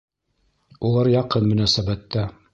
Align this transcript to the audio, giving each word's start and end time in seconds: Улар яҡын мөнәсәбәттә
Улар 0.89 1.11
яҡын 1.17 1.47
мөнәсәбәттә 1.53 2.27